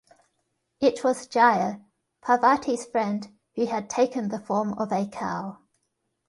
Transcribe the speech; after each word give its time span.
It 0.79 1.03
was 1.03 1.27
Jaya- 1.27 1.79
Parvati's 2.23 2.87
friend, 2.87 3.37
who 3.55 3.67
had 3.67 3.87
taken 3.87 4.29
the 4.29 4.39
form 4.39 4.73
of 4.73 4.91
a 4.91 5.05
cow. 5.05 5.59